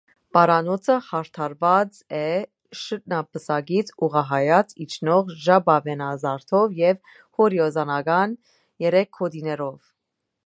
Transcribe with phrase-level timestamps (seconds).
[0.35, 2.21] Պարանոցը հարդարված է
[2.83, 7.03] շրթնապսակից ուղղահայաց իջնող ժապավենազարդով և
[7.41, 8.33] հորիզոնական
[8.89, 9.79] երեք գոտիներով։